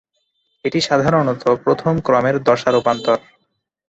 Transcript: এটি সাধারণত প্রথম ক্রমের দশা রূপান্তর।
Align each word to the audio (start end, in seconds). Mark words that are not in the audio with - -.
এটি 0.65 0.79
সাধারণত 0.81 1.43
প্রথম 1.63 1.93
ক্রমের 1.99 2.35
দশা 2.43 2.69
রূপান্তর। 2.71 3.17